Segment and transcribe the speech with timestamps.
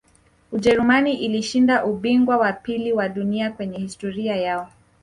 [0.51, 4.69] ujerumani ilishinda ubingwa wa pili wa dunia kwenye historia yao